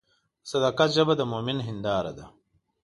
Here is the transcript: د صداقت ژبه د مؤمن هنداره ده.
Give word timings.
د 0.03 0.03
صداقت 0.51 0.89
ژبه 0.97 1.13
د 1.17 1.21
مؤمن 1.31 1.57
هنداره 1.67 2.11
ده. 2.17 2.25